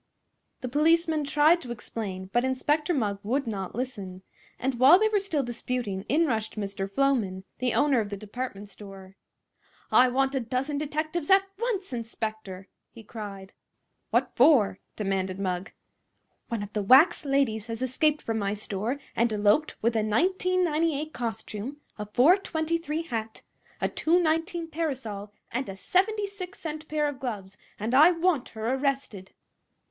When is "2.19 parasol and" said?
23.87-25.69